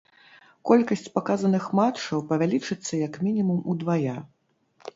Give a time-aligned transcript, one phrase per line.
[0.69, 4.19] Колькасць паказаных матчаў павялічыцца як мінімум удвая.